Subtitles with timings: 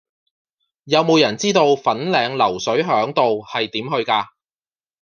[0.85, 4.25] 有無人知道粉嶺流水響道係點去㗎